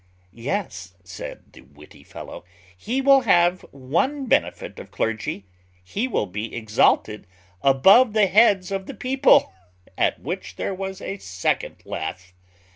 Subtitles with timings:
[0.33, 2.43] "Yes," said the witty fellow,
[2.75, 5.45] "he will have one benefit of clergy,
[5.83, 7.27] he will be exalted
[7.61, 9.53] above the heads of the people;"
[9.99, 12.33] at which there was a second laugh.